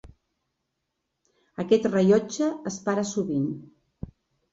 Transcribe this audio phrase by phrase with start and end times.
[1.63, 3.45] Aquest rellotge es para sovint.